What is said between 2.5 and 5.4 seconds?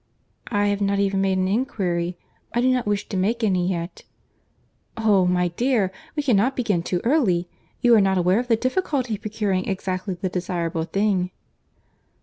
I do not wish to make any yet." "Oh!